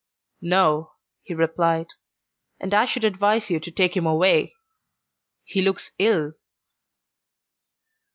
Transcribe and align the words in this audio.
"No," 0.41 0.93
he 1.21 1.35
replied, 1.35 1.89
"and 2.59 2.73
I 2.73 2.87
should 2.87 3.03
advise 3.03 3.51
you 3.51 3.59
to 3.59 3.69
take 3.69 3.95
him 3.95 4.07
away. 4.07 4.55
He 5.43 5.61
looks 5.61 5.91
ill." 5.99 6.33